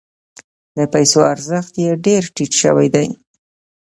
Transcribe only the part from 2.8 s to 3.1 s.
دی.